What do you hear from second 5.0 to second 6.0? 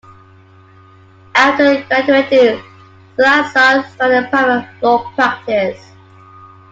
practice.